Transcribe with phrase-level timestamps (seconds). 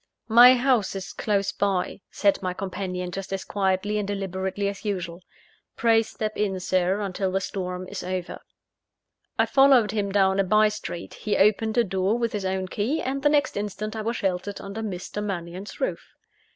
[0.29, 5.21] "My house is close by," said my companion, just as quietly and deliberately as usual
[5.75, 8.41] "pray step in, Sir, until the storm is over."
[9.37, 12.99] I followed him down a bye street; he opened a door with his own key;
[12.99, 15.23] and the next instant I was sheltered under Mr.
[15.23, 16.03] Mannion's roof.